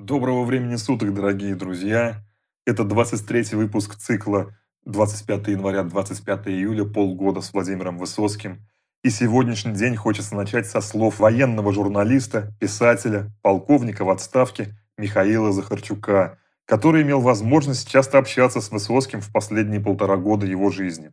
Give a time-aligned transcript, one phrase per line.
[0.00, 2.24] Доброго времени суток, дорогие друзья!
[2.64, 8.66] Это 23 выпуск цикла 25 января 25 июля полгода с Владимиром Высоцким.
[9.04, 16.38] И сегодняшний день хочется начать со слов военного журналиста, писателя, полковника в отставке Михаила Захарчука,
[16.64, 21.12] который имел возможность часто общаться с Высоцким в последние полтора года его жизни.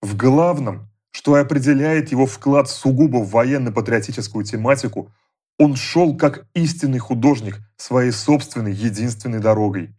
[0.00, 5.10] В главном, что определяет его вклад сугубо в военно-патриотическую тематику–
[5.58, 9.94] он шел как истинный художник своей собственной единственной дорогой.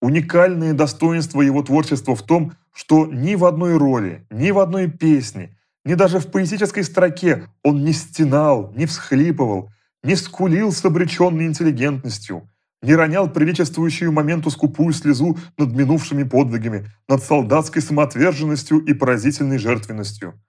[0.00, 5.56] Уникальное достоинство его творчества в том, что ни в одной роли, ни в одной песне,
[5.84, 9.70] ни даже в поэтической строке он не стенал, не всхлипывал,
[10.02, 12.48] не скулил с обреченной интеллигентностью,
[12.82, 20.40] не ронял приличествующую моменту скупую слезу над минувшими подвигами, над солдатской самоотверженностью и поразительной жертвенностью.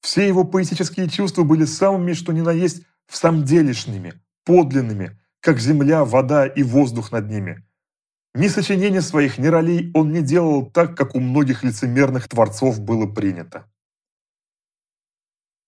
[0.00, 5.58] Все его поэтические чувства были самыми, что ни на есть, в самом делешными, подлинными, как
[5.58, 7.64] земля, вода и воздух над ними.
[8.34, 13.06] Ни сочинения своих, ни ролей он не делал так, как у многих лицемерных творцов было
[13.06, 13.68] принято.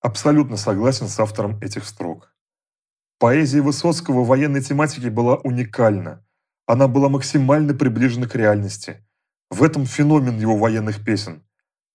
[0.01, 2.35] Абсолютно согласен с автором этих строк.
[3.19, 6.25] Поэзия Высоцкого в военной тематике была уникальна.
[6.67, 9.07] Она была максимально приближена к реальности.
[9.51, 11.43] В этом феномен его военных песен.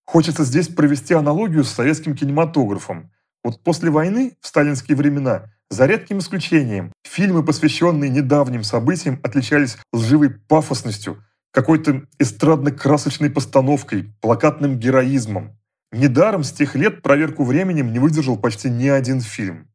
[0.05, 3.11] Хочется здесь провести аналогию с советским кинематографом.
[3.45, 10.31] Вот после войны, в сталинские времена, за редким исключением, фильмы, посвященные недавним событиям, отличались лживой
[10.31, 15.59] пафосностью, какой-то эстрадно-красочной постановкой, плакатным героизмом.
[15.91, 19.67] Недаром с тех лет проверку временем не выдержал почти ни один фильм.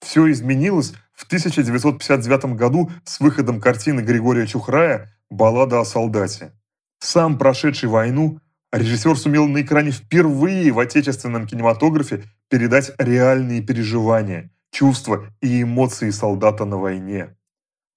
[0.00, 6.52] Все изменилось в 1959 году с выходом картины Григория Чухрая «Баллада о солдате».
[7.00, 8.40] Сам прошедший войну,
[8.72, 16.64] режиссер сумел на экране впервые в отечественном кинематографе передать реальные переживания, чувства и эмоции солдата
[16.66, 17.36] на войне.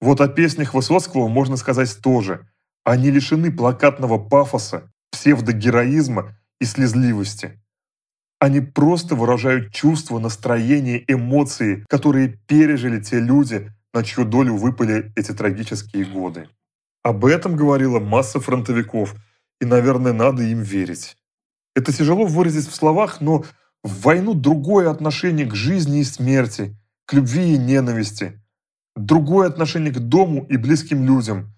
[0.00, 2.48] Вот о песнях Высоцкого можно сказать тоже.
[2.84, 7.60] Они лишены плакатного пафоса, псевдогероизма и слезливости.
[8.38, 15.32] Они просто выражают чувства, настроения, эмоции, которые пережили те люди, на чью долю выпали эти
[15.32, 16.48] трагические годы.
[17.02, 19.14] Об этом говорила масса фронтовиков,
[19.60, 21.16] и, наверное, надо им верить.
[21.74, 23.44] Это тяжело выразить в словах, но
[23.84, 26.74] в войну другое отношение к жизни и смерти,
[27.06, 28.42] к любви и ненависти,
[28.96, 31.54] другое отношение к дому и близким людям,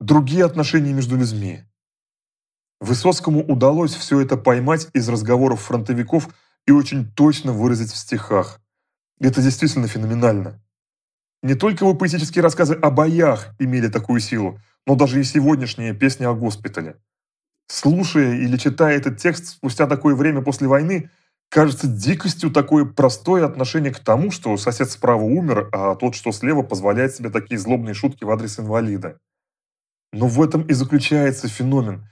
[0.00, 1.62] другие отношения между людьми.
[2.80, 6.28] Высоцкому удалось все это поймать из разговоров фронтовиков
[6.66, 8.60] и очень точно выразить в стихах.
[9.20, 10.60] Это действительно феноменально.
[11.42, 16.28] Не только его поэтические рассказы о боях имели такую силу, но даже и сегодняшняя песня
[16.28, 16.96] о госпитале.
[17.68, 21.10] Слушая или читая этот текст спустя такое время после войны,
[21.50, 26.62] Кажется дикостью такое простое отношение к тому, что сосед справа умер, а тот, что слева,
[26.62, 29.18] позволяет себе такие злобные шутки в адрес инвалида.
[30.12, 32.06] Но в этом и заключается феномен.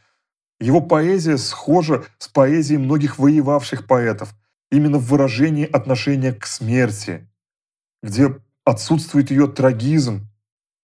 [0.58, 4.34] Его поэзия схожа с поэзией многих воевавших поэтов,
[4.70, 7.28] именно в выражении отношения к смерти,
[8.02, 10.28] где отсутствует ее трагизм,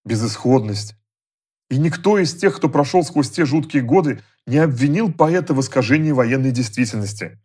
[0.05, 0.95] безысходность.
[1.71, 6.11] И никто из тех, кто прошел сквозь те жуткие годы, не обвинил поэта в искажении
[6.11, 7.39] военной действительности.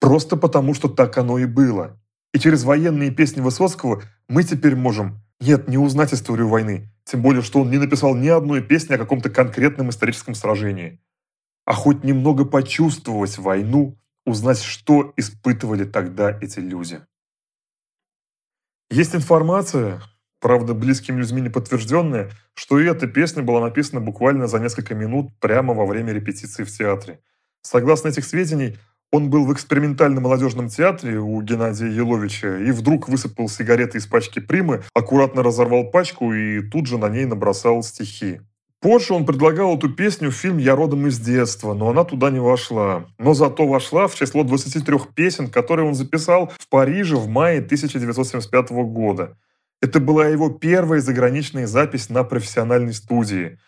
[0.00, 2.00] Просто потому, что так оно и было.
[2.32, 7.42] И через военные песни Высоцкого мы теперь можем, нет, не узнать историю войны, тем более,
[7.42, 11.00] что он не написал ни одной песни о каком-то конкретном историческом сражении,
[11.66, 17.00] а хоть немного почувствовать войну, узнать, что испытывали тогда эти люди.
[18.90, 20.02] Есть информация,
[20.40, 25.30] правда, близкими людьми не подтвержденная, что и эта песня была написана буквально за несколько минут
[25.40, 27.20] прямо во время репетиции в театре.
[27.62, 28.78] Согласно этих сведений,
[29.12, 34.38] он был в экспериментальном молодежном театре у Геннадия Еловича и вдруг высыпал сигареты из пачки
[34.38, 38.40] примы, аккуратно разорвал пачку и тут же на ней набросал стихи.
[38.80, 42.38] Позже он предлагал эту песню в фильм «Я родом из детства», но она туда не
[42.38, 43.04] вошла.
[43.18, 48.70] Но зато вошла в число 23 песен, которые он записал в Париже в мае 1975
[48.70, 49.36] года.
[49.82, 53.58] Это была его первая заграничная запись на профессиональной студии.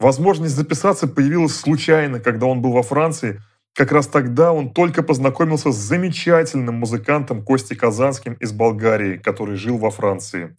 [0.00, 3.40] Возможность записаться появилась случайно, когда он был во Франции–
[3.74, 9.78] как раз тогда он только познакомился с замечательным музыкантом Костей Казанским из Болгарии, который жил
[9.78, 10.56] во Франции.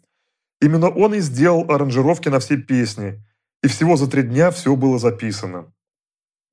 [0.61, 3.23] Именно он и сделал аранжировки на все песни,
[3.61, 5.71] и всего за три дня все было записано.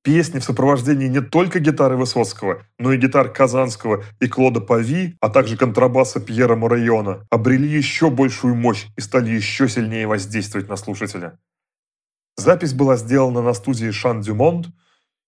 [0.03, 5.29] Песни в сопровождении не только гитары Высоцкого, но и гитар Казанского и Клода Пави, а
[5.29, 11.37] также контрабаса Пьера Морайона обрели еще большую мощь и стали еще сильнее воздействовать на слушателя.
[12.35, 14.69] Запись была сделана на студии Шан Дюмонт,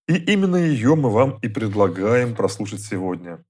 [0.07, 3.43] и именно ее мы вам и предлагаем прослушать сегодня.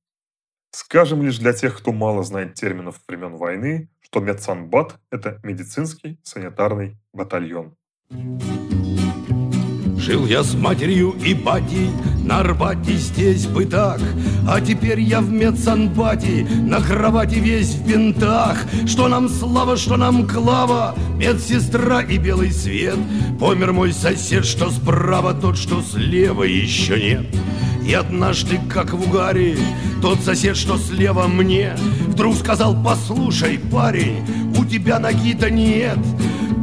[0.71, 6.97] Скажем лишь для тех, кто мало знает терминов времен войны, что медсанбат– это медицинский санитарный
[7.13, 7.75] батальон.
[10.03, 11.89] Жил я с матерью и батей
[12.25, 14.01] на Арбате здесь бы так.
[14.45, 18.57] А теперь я в медсанбате На кровати весь в бинтах.
[18.85, 22.97] Что нам слава, что нам клава Медсестра и белый свет.
[23.39, 27.25] Помер мой сосед, что справа Тот, что слева еще нет
[27.85, 29.57] и однажды, как в угаре,
[30.01, 31.75] тот сосед, что слева мне,
[32.13, 34.23] Вдруг сказал, послушай, парень,
[34.55, 35.97] у тебя ноги-то нет.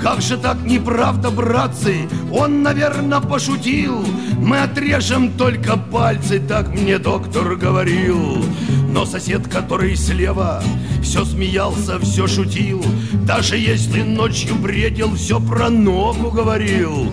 [0.01, 2.09] Как же так неправда, братцы?
[2.33, 4.07] Он, наверное, пошутил.
[4.39, 8.45] Мы отрежем только пальцы, так мне доктор говорил.
[8.93, 10.63] Но сосед, который слева,
[11.03, 12.85] все смеялся, все шутил.
[13.27, 17.13] Даже если ночью бредил, все про ногу говорил.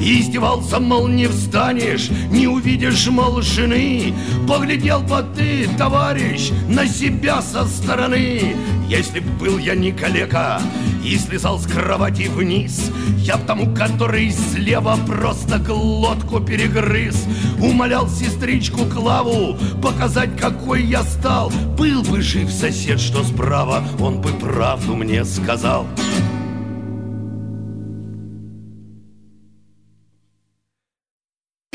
[0.00, 4.14] И издевался, мол, не встанешь, не увидишь, мол, жены.
[4.48, 8.56] Поглядел бы ты, товарищ, на себя со стороны.
[8.88, 10.60] Если б был я не калека
[11.04, 17.26] и слезал с кровати вниз, я б тому, который слева просто глотку перегрыз.
[17.58, 21.50] Умолял сестричку Клаву показать, какой я стал.
[21.76, 25.86] Был бы жив сосед, что справа, он бы правду мне сказал.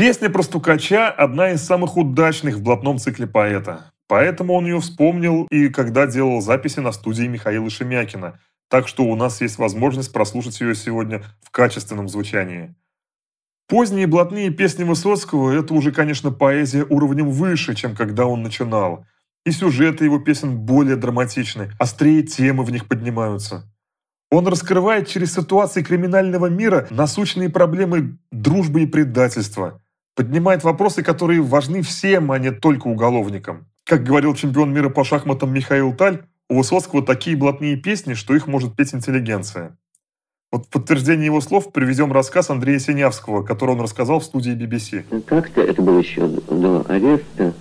[0.02, 3.92] Песня про стукача– одна из самых удачных в блатном цикле поэта.
[4.08, 8.40] Поэтому он ее вспомнил и когда делал записи на студии Михаила Шемякина.
[8.68, 12.74] Так что у нас есть возможность прослушать ее сегодня в качественном звучании.
[13.68, 19.06] Поздние блатные песни Высоцкого– это уже, конечно, поэзия уровнем выше, чем когда он начинал.
[19.46, 23.72] И сюжеты его песен более драматичны, острее темы в них поднимаются.
[24.32, 29.80] Он раскрывает через ситуации криминального мира насущные проблемы дружбы и предательства–
[30.16, 33.68] поднимает вопросы, которые важны всем, а не только уголовникам.
[33.86, 38.48] Как говорил чемпион мира по шахматам Михаил Таль, у Высоцкого такие блатные песни, что их
[38.48, 39.78] может петь интеллигенция.
[40.52, 45.24] Вот в подтверждение его слов приведем рассказ Андрея Синявского, который он рассказал в студии BBC.
[45.26, 47.54] Как-то, это было еще до ареста,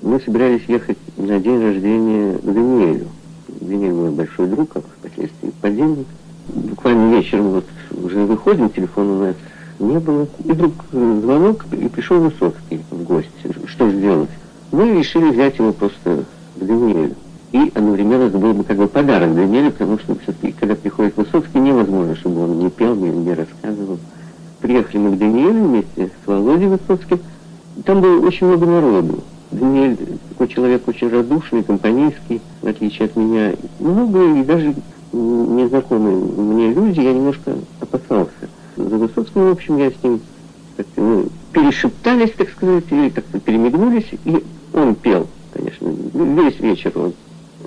[0.00, 3.08] мы собирались ехать на день рождения Даниэлю.
[3.48, 6.06] Даниэль мой большой друг, а впоследствии подельник.
[6.46, 9.36] Буквально вечером вот уже выходим, телефон у нас
[9.78, 10.26] не было.
[10.44, 13.30] И вдруг э, звонок, и пришел Высоцкий в гости.
[13.66, 14.30] Что сделать?
[14.72, 16.24] Мы решили взять его просто
[16.56, 17.14] к Даниэлю.
[17.52, 21.58] И одновременно это был бы как бы подарок Даниэлю, потому что все-таки, когда приходит Высоцкий,
[21.58, 23.98] невозможно, чтобы он не пел или не рассказывал.
[24.60, 27.20] Приехали мы к Даниэлю вместе с Володей Высоцким.
[27.84, 29.20] Там было очень много народу.
[29.52, 29.96] Даниэль
[30.30, 33.52] такой человек очень радушный, компанейский, в отличие от меня.
[33.78, 34.74] Много и даже
[35.12, 40.20] незнакомые мне люди, я немножко опасался за Высоцким, в общем, я с ним
[40.76, 44.44] как ну, перешептались, так сказать, или как-то перемигнулись, и
[44.74, 47.14] он пел, конечно, весь вечер он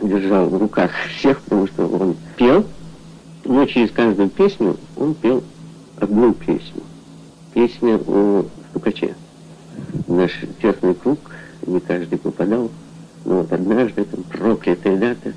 [0.04, 2.66] держал в руках всех, потому что он пел,
[3.46, 5.44] но через каждую песню он пел
[6.00, 6.84] одну песню.
[7.54, 9.16] Песня о стукаче.
[10.08, 11.20] Наш тесный круг,
[11.66, 12.70] не каждый попадал,
[13.26, 15.34] но вот однажды, там, проклятая дата,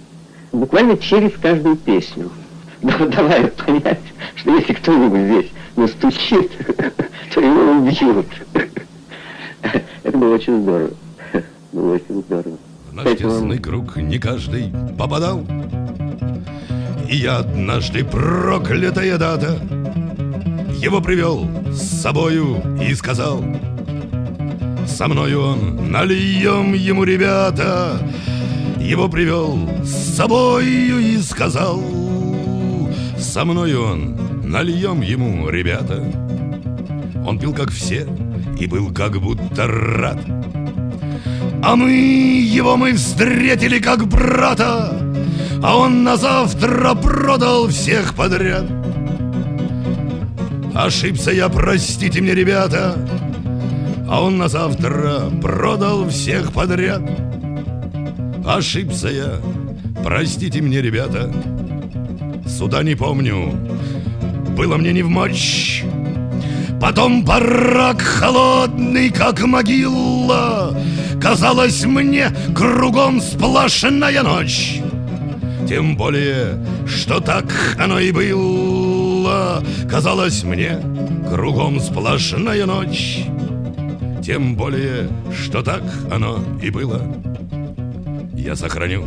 [0.52, 2.30] буквально через каждую песню.
[2.82, 4.00] Давая понять,
[4.34, 6.50] что если кто-нибудь здесь настучит,
[7.34, 8.26] то его убьют.
[10.02, 10.90] Это было очень здорово.
[11.72, 12.58] Было очень здорово.
[12.90, 15.46] В наш тесный круг не каждый попадал.
[17.08, 19.60] И я однажды проклятая дата
[20.78, 23.44] Его привел с собою и сказал
[24.86, 27.98] Со мною он нальем ему, ребята
[28.81, 31.82] Его привел с собою и сказал
[33.19, 36.04] Со мною он Нальем ему, ребята.
[37.26, 38.06] Он пил, как все,
[38.60, 40.18] и был как будто рад.
[41.62, 44.92] А мы его мы встретили как брата
[45.62, 48.66] А он на завтра продал всех подряд.
[50.74, 52.94] Ошибся я, простите мне, ребята
[54.06, 57.00] А он на завтра продал всех подряд.
[58.46, 59.40] Ошибся я,
[60.04, 61.32] простите мне, ребята
[62.46, 63.54] Суда не помню,
[64.62, 65.82] было мне не в мочь.
[66.81, 70.81] Потом барак холодный, как могила,
[71.20, 74.81] Казалось мне кругом сплошная ночь.
[75.69, 80.81] Тем более, что так оно и было, Казалось мне
[81.28, 83.24] кругом сплошная ночь.
[84.22, 87.02] Тем более, что так оно и было.
[88.36, 89.04] Я сохраню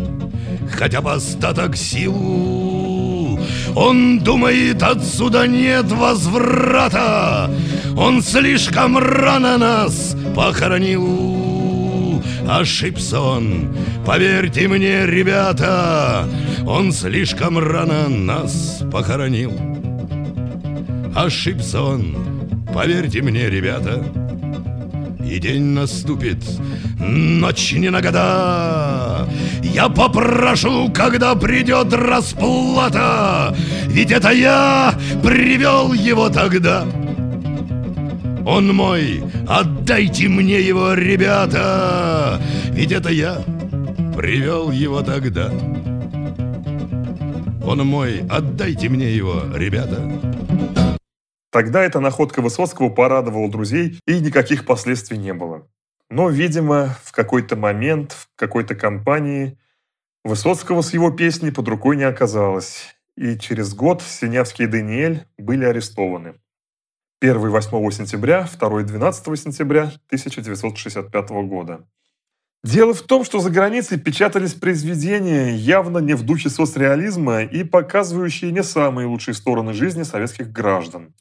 [0.69, 2.74] хотя бы остаток сил
[3.75, 7.49] он думает, отсюда нет возврата
[7.97, 11.35] Он слишком рано нас похоронил
[12.47, 13.75] ошибся он.
[14.05, 16.27] Поверьте мне, ребята,
[16.65, 19.53] он слишком рано нас похоронил.
[21.15, 22.15] Ошибся он,
[22.73, 24.03] поверьте мне, ребята,
[25.25, 26.43] и день наступит,
[26.99, 29.27] ночь не на года.
[29.63, 33.55] Я попрошу, когда придет расплата,
[33.87, 36.85] ведь это я привел его тогда.
[38.45, 42.39] Он мой, отдайте мне его, ребята,
[42.69, 43.43] ведь это я
[44.15, 45.51] привел его тогда.
[47.65, 50.34] Он мой, отдайте мне его, ребята.
[51.55, 55.65] Тогда эта находка Высоцкого порадовала друзей, и никаких последствий не было.
[56.09, 59.57] Но, видимо, в какой-то момент, в какой-то компании
[60.25, 65.63] Высоцкого с его песней под рукой не оказалось, и через год Синявский и Даниэль были
[65.63, 66.33] арестованы.
[67.21, 71.87] Первый 8 сентября, второй 12 сентября 1965 года.
[72.65, 78.51] Дело в том, что за границей печатались произведения, явно не в духе соцреализма и показывающие
[78.51, 81.13] не самые лучшие стороны жизни советских граждан.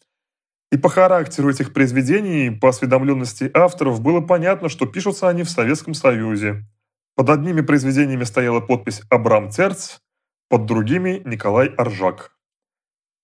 [0.72, 5.94] И по характеру этих произведений, по осведомленности авторов, было понятно, что пишутся они в Советском
[5.94, 6.64] Союзе.
[7.14, 9.98] Под одними произведениями стояла подпись «Абрам Церц»,
[10.48, 12.32] под другими– Николай Аржак.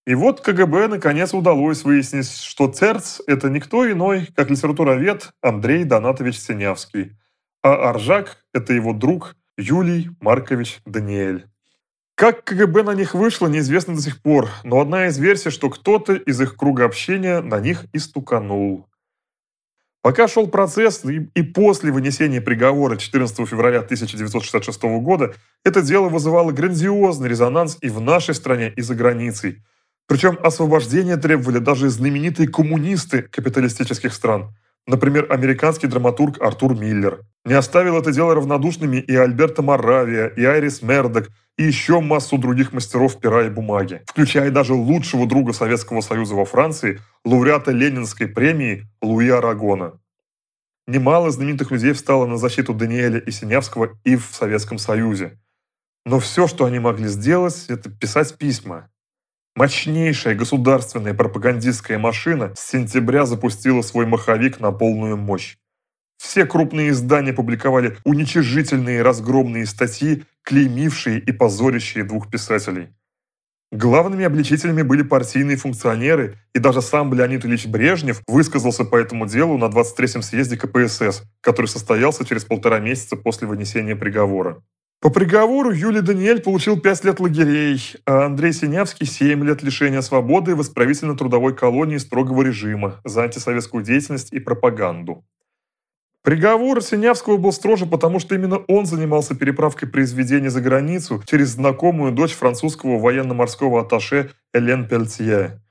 [0.06, 6.38] И вот КГБ наконец удалось выяснить, что Церц– это никто иной, как литературовед Андрей Донатович
[6.38, 7.16] Синявский,
[7.62, 11.49] а Аржак– это его друг Юлий Маркович Даниэль.
[12.20, 16.12] Как КГБ на них вышло, неизвестно до сих пор, но одна из версий, что кто-то
[16.12, 18.86] из их круга общения на них и стуканул.
[20.02, 25.34] Пока шел процесс и, после вынесения приговора 14 февраля 1966 года,
[25.64, 29.62] это дело вызывало грандиозный резонанс и в нашей стране, и за границей.
[30.06, 34.54] Причем освобождение требовали даже знаменитые коммунисты капиталистических стран.
[34.86, 37.20] Например, американский драматург Артур Миллер.
[37.46, 42.72] Не оставил это дело равнодушными и Альберто Моравия, и Айрис Мердок, и еще массу других
[42.72, 48.86] мастеров пера и бумаги, включая даже лучшего друга Советского Союза во Франции, лауреата Ленинской премии
[49.02, 50.00] Луи Арагона.
[50.86, 55.38] Немало знаменитых людей встало на защиту Даниэля и Синявского и в Советском Союзе.
[56.06, 58.88] Но все, что они могли сделать, это писать письма.
[59.54, 65.58] Мощнейшая государственная пропагандистская машина с сентября запустила свой маховик на полную мощь.
[66.20, 72.88] Все крупные издания публиковали уничижительные разгромные статьи, клеймившие и позорящие двух писателей.
[73.72, 79.56] Главными обличителями были партийные функционеры, и даже сам Леонид Ильич Брежнев высказался по этому делу
[79.56, 84.62] на 23-м съезде КПСС, который состоялся через полтора месяца после вынесения приговора.
[85.00, 90.54] По приговору Юлий Даниэль получил 5 лет лагерей, а Андрей Синявский– 7 лет лишения свободы
[90.54, 95.24] в исправительно-трудовой колонии строгого режима за антисоветскую деятельность и пропаганду.
[96.22, 102.12] Приговор Синявского был строже, потому что именно он занимался переправкой произведений за границу через знакомую
[102.12, 105.62] дочь французского военно-морского атташе Элен Пельтье.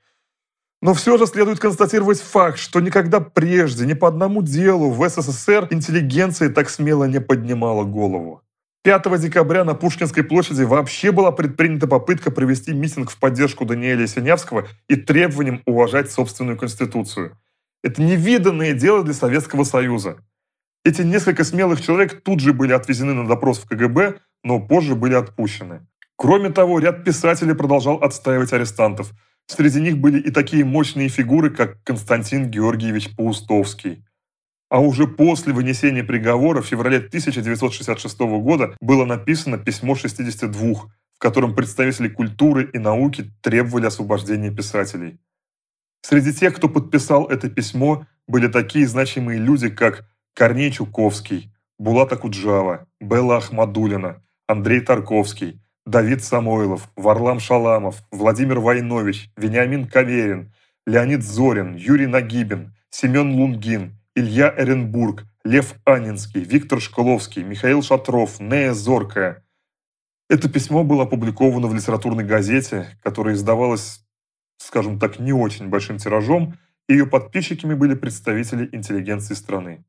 [0.82, 5.68] Но все же следует констатировать факт, что никогда прежде ни по одному делу в СССР
[5.70, 8.42] интеллигенция так смело не поднимала голову.
[8.82, 14.66] 5 декабря на Пушкинской площади вообще была предпринята попытка провести митинг в поддержку Даниэля Синявского
[14.88, 17.36] и требованием уважать собственную конституцию.
[17.84, 20.16] Это невиданное дело для Советского Союза.
[20.82, 25.14] Эти несколько смелых человек тут же были отвезены на допрос в КГБ, но позже были
[25.14, 25.86] отпущены.
[26.16, 29.12] Кроме того, ряд писателей продолжал отстаивать арестантов.
[29.46, 34.04] Среди них были и такие мощные фигуры, как Константин Георгиевич Паустовский.
[34.70, 41.54] А уже после вынесения приговора в феврале 1966 года было написано письмо 62, в котором
[41.54, 45.18] представители культуры и науки требовали освобождения писателей.
[46.02, 52.86] Среди тех, кто подписал это письмо, были такие значимые люди, как Корней Чуковский, Булат Акуджава,
[53.00, 60.52] Белла Ахмадулина, Андрей Тарковский, Давид Самойлов, Варлам Шаламов, Владимир Войнович, Вениамин Каверин,
[60.86, 68.74] Леонид Зорин, Юрий Нагибин, Семен Лунгин, Илья Эренбург, Лев Анинский, Виктор Школовский, Михаил Шатров, Нея
[68.74, 69.44] Зоркая.
[70.28, 74.04] Это письмо было опубликовано в литературной газете, которая издавалась,
[74.58, 76.58] скажем так, не очень большим тиражом,
[76.88, 79.84] и ее подписчиками были представители интеллигенции страны.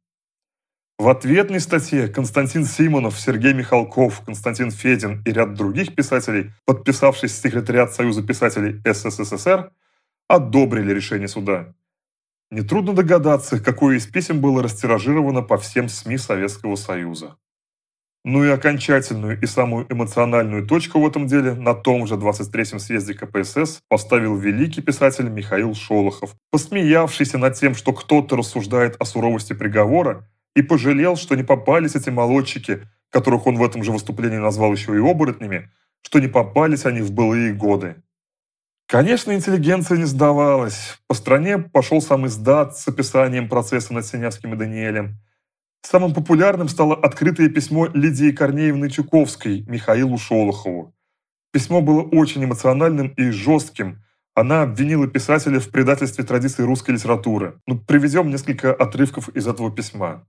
[1.01, 7.41] В ответной статье Константин Симонов, Сергей Михалков, Константин Федин и ряд других писателей, подписавшись в
[7.41, 9.71] секретариат Союза писателей СССР,
[10.27, 11.73] одобрили решение суда.
[12.51, 17.35] Нетрудно догадаться, какое из писем было растиражировано по всем СМИ Советского Союза.
[18.23, 23.15] Ну и окончательную и самую эмоциональную точку в этом деле на том же 23-м съезде
[23.15, 30.27] КПСС поставил великий писатель Михаил Шолохов, посмеявшийся над тем, что кто-то рассуждает о суровости приговора,
[30.55, 34.95] и пожалел, что не попались эти молодчики, которых он в этом же выступлении назвал еще
[34.95, 35.69] и оборотнями,
[36.01, 38.01] что не попались они в былые годы.
[38.87, 40.99] Конечно, интеллигенция не сдавалась.
[41.07, 45.17] По стране пошел сам издат с описанием процесса над Синявским и Даниэлем.
[45.81, 50.93] Самым популярным стало открытое письмо Лидии Корнеевны Чуковской Михаилу Шолохову.
[51.51, 54.03] Письмо было очень эмоциональным и жестким.
[54.35, 57.59] Она обвинила писателя в предательстве традиций русской литературы.
[57.67, 60.27] Ну, приведем несколько отрывков из этого письма.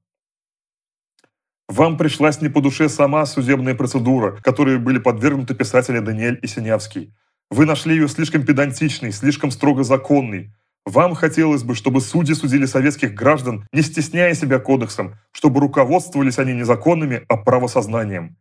[1.68, 7.14] Вам пришлась не по душе сама судебная процедура, которой были подвергнуты писатели Даниэль и Синявский.
[7.50, 10.52] Вы нашли ее слишком педантичной, слишком строго законной.
[10.84, 16.54] Вам хотелось бы, чтобы судьи судили советских граждан, не стесняя себя кодексом, чтобы руководствовались они
[16.54, 18.36] не законами, а правосознанием.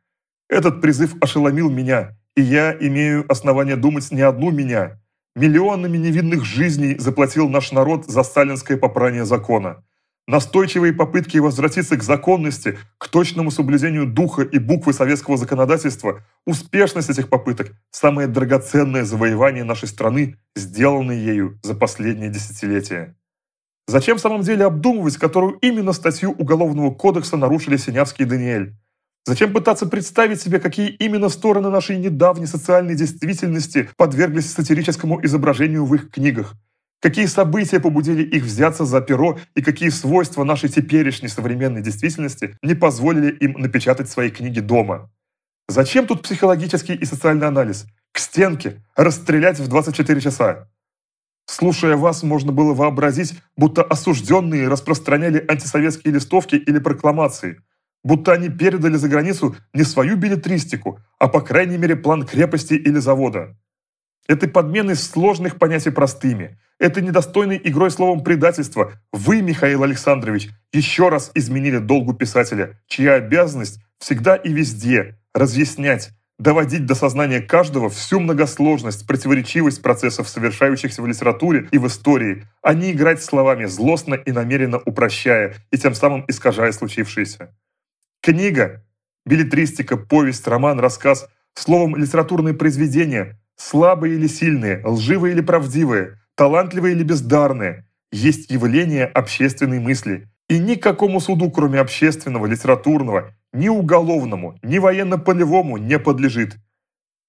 [0.50, 5.00] Этот призыв ошеломил меня, и я имею основание думать не одну меня.
[5.36, 9.84] Миллионами невинных жизней заплатил наш народ за сталинское попрание закона.
[10.32, 17.28] Настойчивые попытки возвратиться к законности, к точному соблюдению духа и буквы советского законодательства, успешность этих
[17.28, 23.18] попыток– самое драгоценное завоевание нашей страны, сделанное ею за последние десятилетия.
[23.88, 28.74] Зачем в самом деле обдумывать, которую именно статью Уголовного кодекса нарушили Синявский и Даниэль?
[29.26, 35.94] Зачем пытаться представить себе, какие именно стороны нашей недавней социальной действительности подверглись сатирическому изображению в
[35.94, 36.56] их книгах?
[37.02, 42.76] Какие события побудили их взяться за перо и какие свойства нашей теперешней современной действительности не
[42.76, 45.12] позволили им напечатать свои книги дома?
[45.68, 47.88] Зачем тут психологический и социальный анализ?
[48.12, 50.70] К стенке, расстрелять в 24 часа.
[51.48, 57.64] Слушая вас, можно было вообразить, будто осужденные распространяли антисоветские листовки или прокламации,
[58.04, 63.00] будто они передали за границу не свою билетристику, а по крайней мере план крепости или
[63.00, 63.58] завода.
[64.28, 71.32] Этой подменой сложных понятий простыми, этой недостойной игрой словом предательства вы, Михаил Александрович, еще раз
[71.36, 76.10] изменили долгу писателя, чья обязанность всегда и везде разъяснять,
[76.40, 82.74] доводить до сознания каждого всю многосложность, противоречивость процессов, совершающихся в литературе и в истории, а
[82.74, 87.56] не играть словами, злостно и намеренно упрощая и тем самым искажая случившееся.
[88.22, 88.84] Книга,
[89.24, 97.04] билетристика, повесть, роман, рассказ, словом, литературные произведения– слабые или сильные, лживые или правдивые, талантливые или
[97.04, 100.28] бездарные, есть явление общественной мысли.
[100.50, 106.58] И никакому суду, кроме общественного, литературного, ни уголовному, ни военно-полевому не подлежит.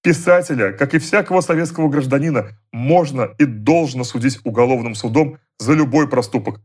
[0.01, 6.59] Писателя, как и всякого советского гражданина, можно и должно судить уголовным судом за любой проступок,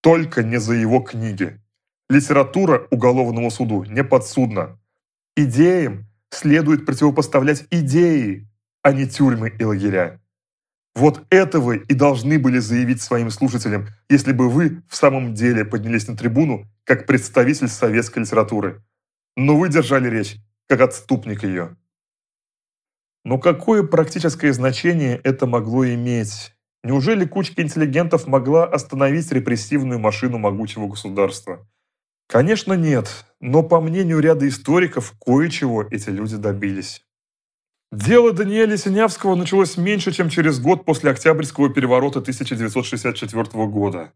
[0.00, 1.60] только не за его книги.
[2.08, 4.78] Литература уголовному суду не подсудна.
[5.36, 8.48] Идеям следует противопоставлять идеи,
[8.82, 10.19] а не тюрьмы и лагеря.
[11.00, 15.64] Вот это вы и должны были заявить своим слушателям, если бы вы в самом деле
[15.64, 18.84] поднялись на трибуну как представитель советской литературы.
[19.34, 20.36] Но вы держали речь,
[20.68, 21.78] как отступник ее.
[23.24, 26.52] Но какое практическое значение это могло иметь?
[26.84, 31.66] Неужели кучка интеллигентов могла остановить репрессивную машину могучего государства?
[32.26, 37.02] Конечно, нет, но по мнению ряда историков, кое-чего эти люди добились.
[37.92, 44.12] Дело Даниэля Синявского началось меньше, чем через год после Октябрьского переворота 1964 года.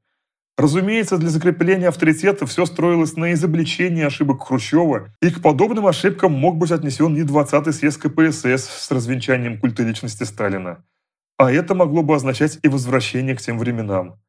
[0.56, 6.56] Разумеется, для закрепления авторитета все строилось на изобличении ошибок Хрущева, и к подобным ошибкам мог
[6.56, 10.84] быть отнесен не 20-й съезд КПСС с развенчанием культа личности Сталина.
[11.36, 14.20] А это могло бы означать и возвращение к тем временам.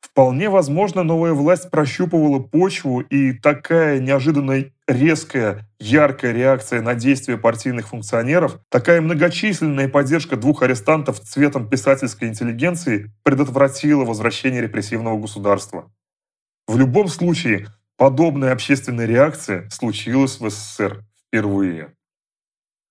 [0.00, 7.88] Вполне возможно, новая власть прощупывала почву, и такая неожиданная резкая, яркая реакция на действия партийных
[7.88, 15.90] функционеров, такая многочисленная поддержка двух арестантов цветом писательской интеллигенции предотвратила возвращение репрессивного государства.
[16.66, 21.94] В любом случае, подобная общественная реакция случилась в СССР впервые.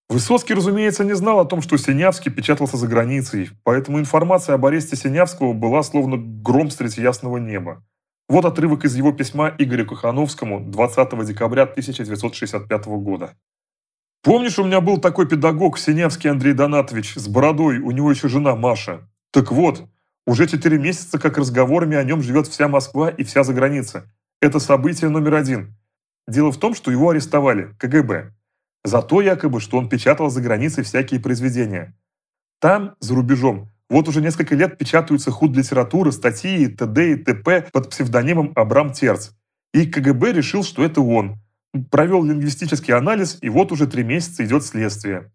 [0.07, 4.95] Высоцкий, разумеется, не знал о том, что Синявский печатался за границей, поэтому информация об аресте
[4.95, 7.83] Синявского была словно гром средь ясного неба.
[8.29, 13.35] Вот отрывок из его письма Игорю Кахановскому 20 декабря 1965 года.
[14.21, 18.55] «Помнишь, у меня был такой педагог Синявский Андрей Донатович с бородой, у него еще жена
[18.55, 19.09] Маша.
[19.31, 19.89] Так вот,
[20.27, 24.05] уже четыре месяца как разговорами о нем живет вся Москва и вся заграница.
[24.41, 25.75] Это событие номер один.
[26.27, 28.35] Дело в том, что его арестовали, КГБ.
[28.83, 31.97] За то якобы, что он печатал за границей всякие произведения.
[32.59, 37.11] Там, за рубежом, вот уже несколько лет печатаются худ литературы, статьи, т.д.
[37.11, 37.69] и т.п.
[37.73, 39.31] под псевдонимом Абрам Терц.
[39.73, 41.37] И КГБ решил, что это он.
[41.89, 45.31] Провел лингвистический анализ, и вот уже три месяца идет следствие.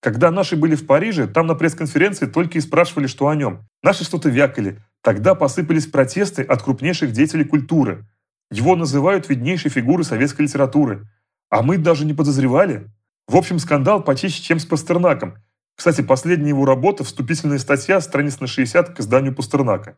[0.00, 3.66] Когда наши были в Париже, там на пресс-конференции только и спрашивали, что о нем.
[3.82, 4.80] Наши что-то вякали.
[5.02, 8.06] Тогда посыпались протесты от крупнейших деятелей культуры.
[8.50, 11.08] Его называют виднейшей фигурой советской литературы.
[11.50, 12.86] А мы даже не подозревали.
[13.26, 15.34] В общем, скандал почище, чем с Пастернаком.
[15.78, 19.96] Кстати, последняя его работа– вступительная статья, страниц на 60 к изданию Пастернака.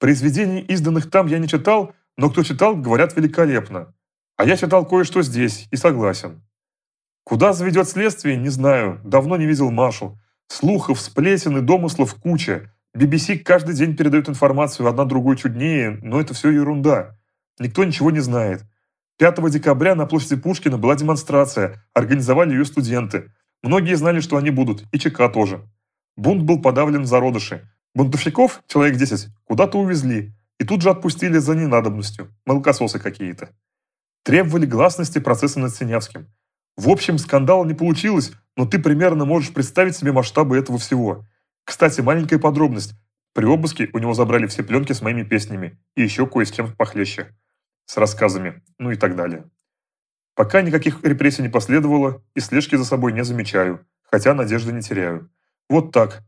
[0.00, 3.94] Произведений, изданных там, я не читал, но кто читал, говорят великолепно.
[4.36, 6.42] А я читал кое-что здесь и согласен.
[7.22, 9.00] Куда заведет следствие, не знаю.
[9.04, 10.18] Давно не видел Машу.
[10.48, 12.74] Слухов, сплетен и домыслов куча.
[12.96, 17.16] BBC каждый день передает информацию, одна другой чуднее, но это все ерунда.
[17.60, 18.64] Никто ничего не знает.
[19.18, 23.30] 5 декабря на площади Пушкина была демонстрация, организовали ее студенты.
[23.64, 25.66] Многие знали, что они будут, и ЧК тоже.
[26.16, 27.66] Бунт был подавлен в зародыше.
[27.94, 33.56] Бунтовщиков, человек 10, куда-то увезли, и тут же отпустили за ненадобностью, молокососы какие-то.
[34.22, 36.26] Требовали гласности процесса над Синявским.
[36.76, 41.24] В общем, скандала не получилось, но ты примерно можешь представить себе масштабы этого всего.
[41.64, 42.92] Кстати, маленькая подробность.
[43.32, 46.76] При обыске у него забрали все пленки с моими песнями и еще кое с чем
[46.76, 47.34] похлеще
[47.86, 49.48] с рассказами, ну и так далее.
[50.34, 55.30] Пока никаких репрессий не последовало, и слежки за собой не замечаю, хотя надежды не теряю.
[55.68, 56.22] Вот так.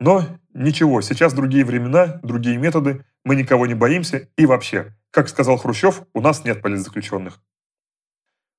[0.00, 5.56] Но ничего, сейчас другие времена, другие методы, мы никого не боимся, и вообще, как сказал
[5.56, 7.40] Хрущев, у нас нет политзаключенных.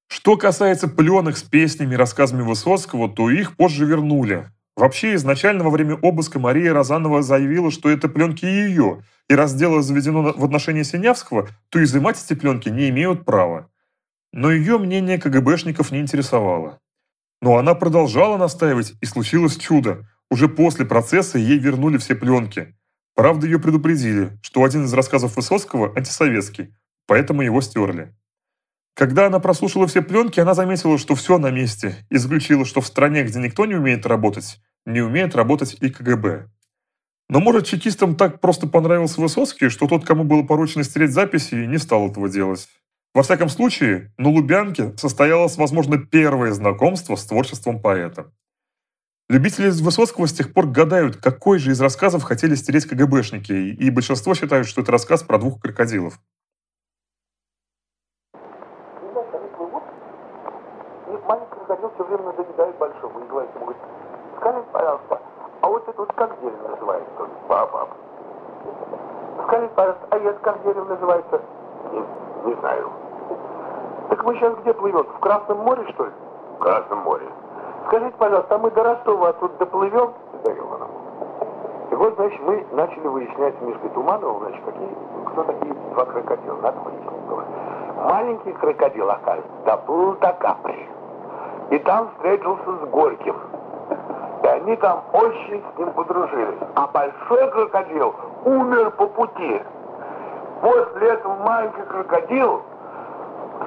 [0.08, 4.50] Что касается пленок с песнями и рассказами Высоцкого, то их позже вернули.
[4.76, 9.84] Вообще, изначально во время обыска Мария Розанова заявила, что это пленки ее, и раз дело
[9.84, 13.69] заведено в отношении Синявского, то изымать эти пленки не имеют права.
[14.32, 16.80] Но ее мнение КГБшников не интересовало.
[17.42, 20.08] Но она продолжала настаивать, и случилось чудо.
[20.30, 22.76] Уже после процесса ей вернули все пленки.
[23.16, 26.76] Правда, ее предупредили, что один из рассказов Высоцкого антисоветский,
[27.08, 28.16] поэтому его стерли.
[28.94, 32.88] Когда она прослушала все пленки, она заметила, что все на месте, и заключила, что в
[32.88, 36.50] стране, где никто не умеет работать, не умеет работать и КГБ.
[37.30, 41.78] Но, может, чекистам так просто понравился Высоцкий, что тот, кому было поручено стереть записи, не
[41.78, 42.68] стал этого делать.
[43.14, 48.32] Во всяком случае, на Лубянке состоялось, возможно, первое знакомство с творчеством поэта.
[49.30, 54.36] Любители Высоцкого с тех пор гадают, какой же из рассказов хотели стереть КГБшники, и большинство
[54.36, 56.20] считают, что это рассказ про двух крокодилов.
[69.40, 71.42] скажите, пожалуйста, а вот как дерево называется?
[72.46, 72.90] Не, знаю.
[74.10, 75.04] Так мы сейчас где плывем?
[75.04, 76.12] В Красном море, что ли?
[76.58, 77.26] В Красном море.
[77.88, 80.14] Скажите, пожалуйста, а мы до Ростова тут доплывем?
[80.44, 80.92] До Иванова.
[81.92, 84.90] И вот, значит, мы начали выяснять с Мишкой Тумановым, значит, какие,
[85.32, 86.58] кто такие два крокодила.
[86.62, 87.10] Надо выяснить.
[88.06, 90.88] Маленький крокодил, оказывается, доплыл до Капри.
[91.70, 93.36] И там встретился с Горьким.
[94.44, 96.58] И они там очень с ним подружились.
[96.76, 99.62] А большой крокодил умер по пути.
[100.62, 102.62] После этого маленький крокодил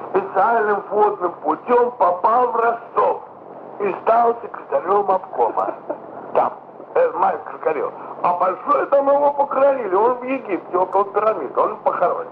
[0.09, 3.21] специальным водным путем попал в Ростов
[3.79, 5.73] и стал секретарем обкома.
[6.33, 6.53] Там,
[6.93, 7.91] это маленький крокодил.
[8.21, 12.29] А большой там его похоронили, он в Египте, около пирамид, он похоронен.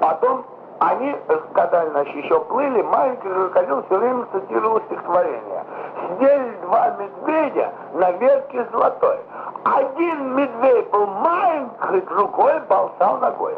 [0.00, 0.44] Потом
[0.80, 1.16] они,
[1.54, 5.64] когда значит, еще плыли, маленький крокодил все время цитировал стихотворение.
[6.02, 9.18] Сидели два медведя на ветке золотой.
[9.64, 13.54] Один медведь был маленький, другой болтал ногой.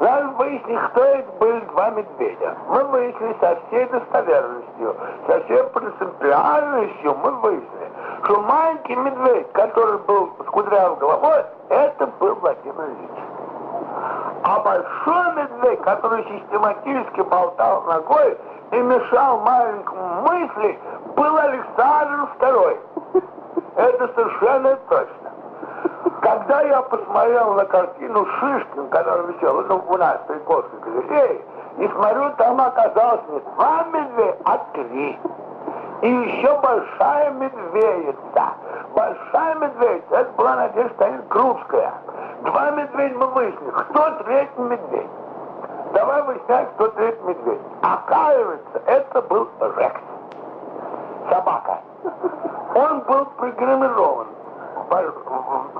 [0.00, 2.56] Надо выяснить, кто это были два медведя.
[2.68, 7.90] Мы выяснили со всей достоверностью, со всей принципиальностью мы выяснили,
[8.24, 13.10] что маленький медведь, который был с кудрявой головой, это был Владимир Ильич.
[14.44, 18.38] А большой медведь, который систематически болтал ногой
[18.70, 20.78] и мешал маленькому мысли,
[21.14, 22.78] был Александр II.
[23.76, 25.29] Это совершенно точно.
[26.20, 31.40] Когда я посмотрел на картину Шишкин, которая висела ну, у нас в Триковской галерее,
[31.78, 35.18] и смотрю, там оказалось не два медведя, а три.
[36.02, 38.52] И еще большая медведица.
[38.94, 41.94] Большая медведица, это была Надежда Станин Крупская.
[42.42, 43.70] Два медведя мы выяснили.
[43.70, 45.10] Кто третий медведь?
[45.94, 47.60] Давай выяснять, кто третий медведь.
[47.80, 50.00] Оказывается, это был Рекс.
[51.30, 51.78] Собака.
[52.74, 54.26] Он был программирован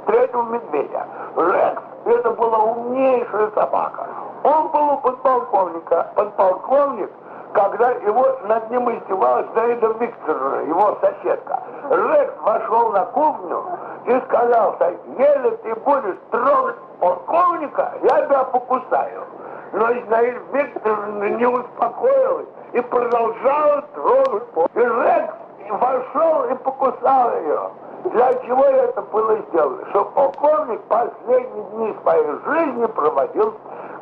[0.06, 1.06] третьего медведя.
[1.36, 4.06] Рекс, это была умнейшая собака.
[4.42, 6.12] Он был у подполковника.
[6.14, 7.10] Подполковник
[7.52, 11.60] когда его над ним издевалась Наида Викторовна, его соседка.
[11.90, 13.64] Рекс вошел на кухню
[14.06, 14.76] и сказал,
[15.18, 19.24] еле ты будешь трогать полковника, я тебя покусаю.
[19.72, 24.42] Но Наида Викторовна не успокоилась и продолжала трогать.
[24.74, 25.34] И Рекс
[25.70, 27.70] вошел и покусал ее.
[28.04, 29.84] Для чего это было сделано?
[29.90, 33.54] Что полковник последние дни своей жизни проводил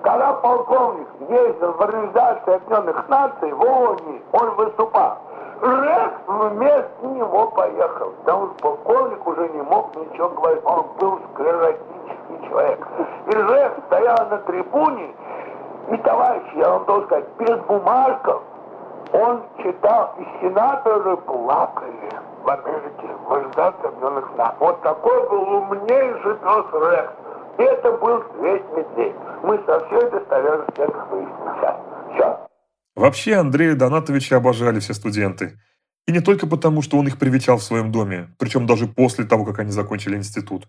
[0.02, 3.98] Когда полковник ездил в Организацию Объединенных Наций в ООН,
[4.32, 5.18] он выступал.
[5.60, 8.12] Рекс вместо него поехал.
[8.22, 10.64] Что полковник уже не мог ничего говорить.
[10.64, 12.86] Он был склеротический человек.
[13.26, 15.12] И Рекс стоял на трибуне,
[15.90, 18.42] и, товарищи, я вам должен сказать, без бумажков
[19.12, 22.10] он читал, и сенаторы плакали
[22.42, 24.56] в Америке, в Организации Объединенных Наций.
[24.60, 27.12] Вот такой был умнейший пес Рекс.
[27.58, 29.16] Это был весь медведь.
[29.42, 31.76] Мы со всей достоверностью это сейчас.
[32.14, 32.48] Все.
[32.94, 35.58] Вообще Андрея Донатовича обожали все студенты.
[36.06, 39.44] И не только потому, что он их привечал в своем доме, причем даже после того,
[39.44, 40.68] как они закончили институт.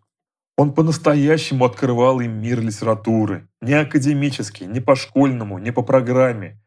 [0.57, 3.47] Он по-настоящему открывал им мир литературы.
[3.61, 6.59] Не академический, не по-школьному, не по программе.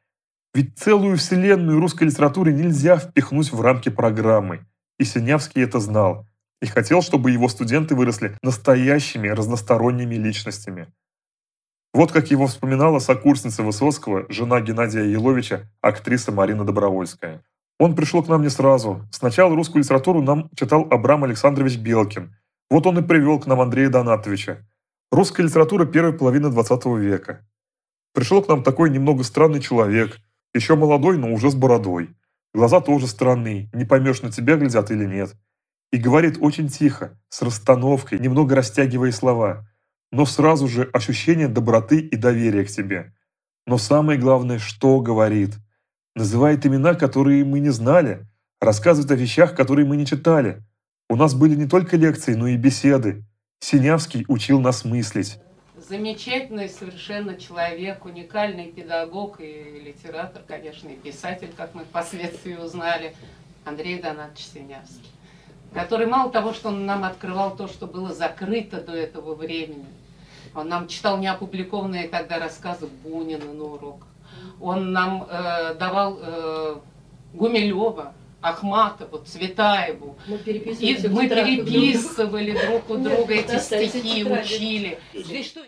[0.55, 4.67] Ведь целую вселенную русской литературы нельзя впихнуть в рамки программы.
[5.03, 6.27] И Синявский это знал.
[6.61, 10.87] И хотел, чтобы его студенты выросли настоящими разносторонними личностями.
[11.93, 17.43] Вот как его вспоминала сокурсница Высоцкого, жена Геннадия Еловича, актриса Марина Добровольская.
[17.79, 19.05] Он пришел к нам не сразу.
[19.11, 22.35] Сначала русскую литературу нам читал Абрам Александрович Белкин–
[22.73, 24.67] вот он и привел к нам Андрея Донатовича.
[25.11, 27.47] Русская литература первой половины 20 века.
[28.15, 30.19] Пришел к нам такой немного странный человек,
[30.55, 32.17] еще молодой, но уже с бородой.
[32.55, 35.35] Глаза тоже странные, не поймешь, на тебя глядят или нет.
[35.91, 39.67] И говорит очень тихо, с расстановкой, немного растягивая слова.
[40.11, 43.15] Но сразу же ощущение доброты и доверия к тебе.
[43.67, 45.57] Но самое главное, что говорит.
[46.15, 48.27] Называет имена, которые мы не знали,
[48.61, 50.63] рассказывает о вещах, которые мы не читали,
[51.13, 53.25] у нас были не только лекции, но и беседы.
[53.61, 55.39] Синявский учил нас мыслить.
[55.89, 63.17] Замечательный совершенно человек, уникальный педагог и литератор, конечно, и писатель, как мы впоследствии узнали,
[63.65, 65.11] Андрей Донатович Синявский,
[65.75, 69.87] который мало того, что он нам открывал то, что было закрыто до этого времени,
[70.55, 74.09] он нам читал неопубликованные тогда рассказы Бунина на уроках,
[74.61, 76.77] он нам э, давал э,
[77.35, 80.19] Гумилева, Ахматову, Цветаеву.
[80.27, 84.99] Мы, и мы переписывали друг у друга эти стихи, учили.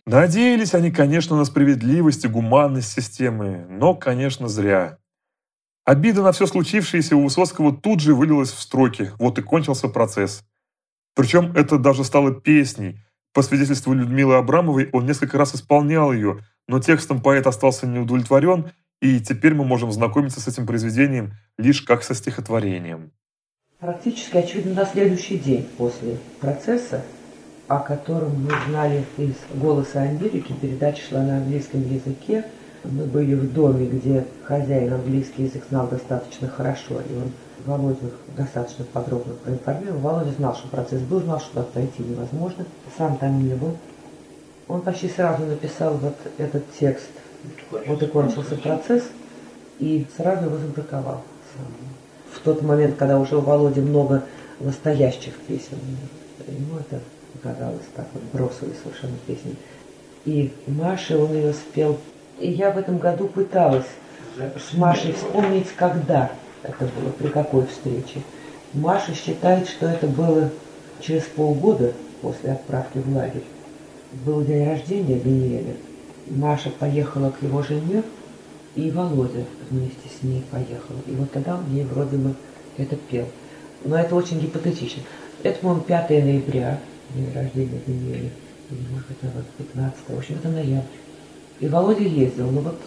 [0.06, 4.98] Надеялись они, конечно, на справедливость и гуманность системы, но, конечно, зря.
[5.84, 10.42] Обида на все случившееся у Высоцкого тут же вылилась в строки, вот и кончился процесс.
[11.14, 13.00] Причем это даже стало песней.
[13.32, 19.20] По свидетельству Людмилы Абрамовой, он несколько раз исполнял ее, но текстом поэт остался неудовлетворен и
[19.20, 23.12] теперь мы можем знакомиться с этим произведением лишь как со стихотворением.
[23.78, 27.02] Практически, очевидно, на следующий день после процесса,
[27.68, 32.44] о котором мы знали из «Голоса Америки», передача шла на английском языке,
[32.84, 37.32] мы были в доме, где хозяин английский язык знал достаточно хорошо, и он
[37.66, 40.00] Володю достаточно подробно проинформировал.
[40.00, 42.66] Володя знал, что процесс был, знал, что туда невозможно.
[42.96, 43.76] Сам там не был.
[44.68, 47.08] Он почти сразу написал вот этот текст–
[47.70, 49.04] вот и кончился процесс,
[49.78, 51.22] и сразу его забраковал.
[52.32, 54.24] В тот момент, когда уже у Володи много
[54.60, 55.78] настоящих песен,
[56.46, 57.00] ему это
[57.42, 59.54] казалось так вот бросовой совершенно песни.
[60.24, 61.98] И Маше он ее спел.
[62.40, 63.86] И я в этом году пыталась
[64.36, 66.30] с Машей вспомнить, когда
[66.62, 68.22] это было, при какой встрече.
[68.72, 70.50] Маша считает, что это было
[71.00, 73.44] через полгода после отправки в лагерь.
[74.24, 75.74] Был день рождения Бениеля.
[76.28, 78.02] Маша поехала к его жене,
[78.74, 80.94] и Володя вместе с ней поехал.
[81.06, 82.34] И вот тогда он ей вроде бы
[82.76, 83.28] это пел.
[83.84, 85.02] Но это очень гипотетично.
[85.42, 86.80] Это, по-моему, 5 ноября,
[87.14, 88.30] день рождения Даниэля.
[88.70, 90.86] Или, может быть, наоборот, 15 В общем, это ноябрь.
[91.60, 92.80] И Володя ездил, но вот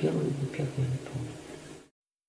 [0.00, 1.28] первый или пел, я не помню.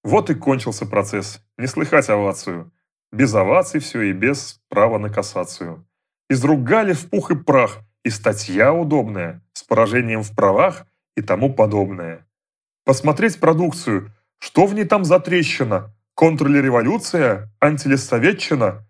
[0.03, 1.41] Вот и кончился процесс.
[1.57, 2.71] Не слыхать овацию.
[3.11, 5.85] Без оваций все и без права на кассацию.
[6.29, 10.85] Изругали в пух и прах, и статья удобная, с поражением в правах
[11.17, 12.25] и тому подобное.
[12.85, 18.87] Посмотреть продукцию, что в ней там за трещина, контрреволюция, антилессоветчина.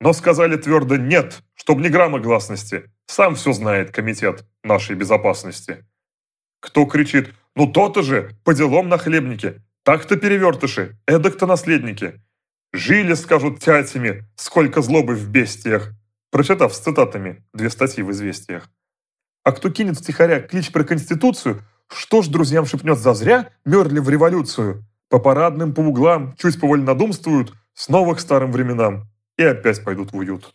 [0.00, 2.84] Но сказали твердо «нет», чтоб ни грамма гласности.
[3.06, 5.84] Сам все знает комитет нашей безопасности.
[6.60, 12.20] Кто кричит «ну то-то же, по делам на хлебнике, так-то перевертыши, эдак-то наследники».
[12.72, 15.92] Жили, скажут тятями, сколько злобы в бестиях,
[16.32, 18.68] прочитав с цитатами две статьи в «Известиях».
[19.44, 24.84] А кто кинет втихаря клич про Конституцию, что ж друзьям шепнет зазря, мерли в революцию.
[25.08, 30.54] По парадным, по углам, чуть повольнодумствуют, снова к старым временам, и опять пойдут в уют.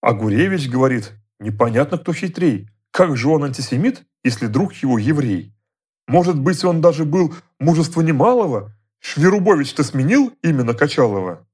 [0.00, 2.68] А Гуревич говорит, непонятно, кто хитрей.
[2.90, 5.54] Как же он антисемит, если друг его еврей?
[6.08, 8.72] Может быть, он даже был мужество немалого?
[8.98, 11.45] Шверубович-то сменил именно Качалова?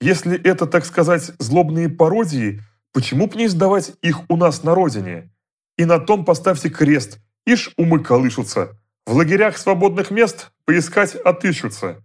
[0.00, 5.30] Если это, так сказать, злобные пародии, почему б не издавать их у нас на родине?
[5.78, 8.76] И на том поставьте крест, Ишь умы колышутся.
[9.06, 12.04] В лагерях свободных мест поискать отыщутся.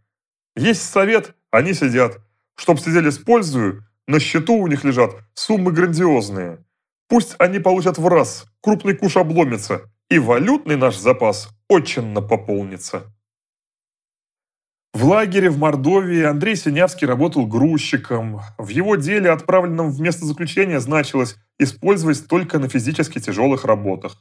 [0.55, 2.19] Есть совет, они сидят.
[2.55, 6.63] Чтоб сидели с пользою, на счету у них лежат суммы грандиозные.
[7.07, 13.11] Пусть они получат в раз, крупный куш обломится, и валютный наш запас очень пополнится.
[14.93, 18.41] В лагере в Мордовии Андрей Синявский работал грузчиком.
[18.57, 24.17] В его деле, отправленном в место заключения, значилось использовать только на физически тяжелых работах.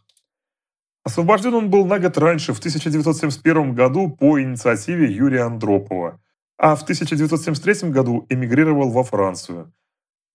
[1.02, 6.20] Освобожден он был на год раньше, в 1971 году, по инициативе Юрия Андропова,
[6.56, 9.72] а в 1973 году эмигрировал во Францию.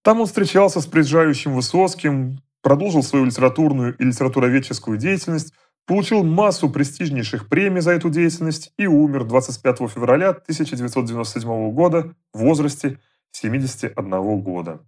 [0.03, 5.53] Там он встречался с приезжающим Высоцким, продолжил свою литературную и литературоведческую деятельность,
[5.85, 12.99] получил массу престижнейших премий за эту деятельность и умер 25 февраля 1997 года в возрасте
[13.31, 14.81] 71 года.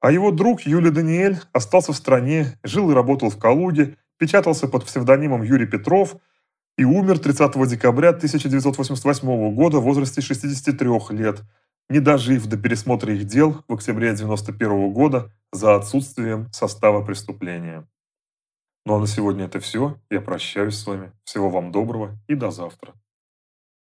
[0.00, 4.84] А его друг Юлий Даниэль остался в стране, жил и работал в Калуге, печатался под
[4.84, 6.16] псевдонимом Юрий Петров
[6.76, 11.40] и умер 30 декабря 1988 года в возрасте 63 лет,
[11.88, 17.86] не дожив до пересмотра их дел в октябре 1991 года за отсутствием состава преступления.
[18.86, 19.98] Ну а на сегодня это все.
[20.10, 21.12] Я прощаюсь с вами.
[21.24, 22.94] Всего вам доброго и до завтра.